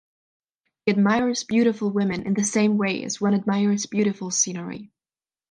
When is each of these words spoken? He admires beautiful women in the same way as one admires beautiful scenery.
He 0.83 0.91
admires 0.93 1.43
beautiful 1.43 1.91
women 1.91 2.23
in 2.25 2.33
the 2.33 2.43
same 2.43 2.75
way 2.79 3.03
as 3.03 3.21
one 3.21 3.35
admires 3.35 3.85
beautiful 3.85 4.31
scenery. 4.31 4.89